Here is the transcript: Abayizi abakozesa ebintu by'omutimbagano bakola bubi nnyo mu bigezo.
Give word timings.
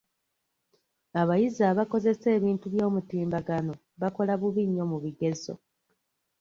Abayizi 1.21 1.61
abakozesa 1.71 2.27
ebintu 2.37 2.65
by'omutimbagano 2.73 3.73
bakola 4.01 4.33
bubi 4.41 4.63
nnyo 4.67 4.85
mu 4.91 4.97
bigezo. 5.03 5.53